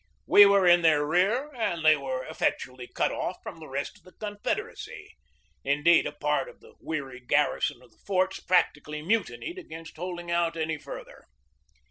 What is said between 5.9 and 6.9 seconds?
a part of the